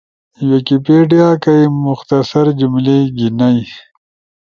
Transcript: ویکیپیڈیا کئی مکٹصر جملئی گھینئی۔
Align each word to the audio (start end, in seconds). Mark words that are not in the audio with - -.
ویکیپیڈیا 0.49 1.29
کئی 1.43 1.63
مکٹصر 1.85 2.45
جملئی 2.59 3.01
گھینئی۔ 3.17 3.61